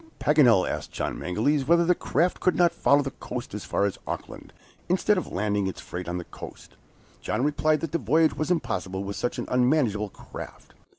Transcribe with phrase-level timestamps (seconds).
[0.19, 3.99] Paganel asked John Mangles whether the raft could not follow the coast as far as
[4.07, 4.51] Auckland,
[4.89, 6.75] instead of landing its freight on the coast.
[7.21, 10.73] John replied that the voyage was impossible with such an unmanageable craft.